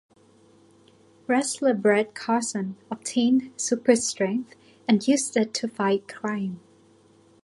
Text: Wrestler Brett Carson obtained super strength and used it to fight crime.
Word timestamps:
Wrestler 1.27 1.75
Brett 1.75 2.15
Carson 2.15 2.75
obtained 2.89 3.51
super 3.55 3.95
strength 3.95 4.55
and 4.87 5.07
used 5.07 5.37
it 5.37 5.53
to 5.53 5.67
fight 5.67 6.07
crime. 6.07 6.59